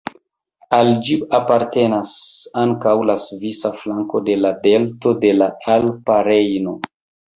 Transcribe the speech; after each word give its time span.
Al 0.77 0.87
ĝi 1.09 1.17
apartenas 1.39 2.15
ankaŭ 2.63 2.95
la 3.09 3.17
svisa 3.27 3.73
flanko 3.83 4.23
de 4.31 4.39
la 4.47 4.53
delto 4.67 5.15
de 5.27 5.35
la 5.43 5.51
Alpa 5.75 6.17
Rejno. 6.31 6.75